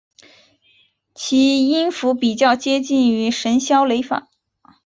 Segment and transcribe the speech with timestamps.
[1.13, 4.29] 其符箓比较接近于神霄雷法。